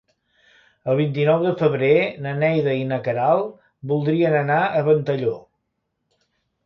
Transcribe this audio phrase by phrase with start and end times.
[0.93, 1.91] El vint-i-nou de febrer
[2.25, 3.51] na Neida i na Queralt
[3.93, 5.37] voldrien anar a Ventalló.